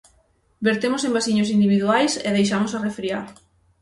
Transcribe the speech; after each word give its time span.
Vertemos 0.67 1.01
en 1.07 1.15
vasiños 1.17 1.51
individuais 1.57 2.11
e 2.27 2.29
deixamos 2.37 2.71
arrefriar. 2.77 3.25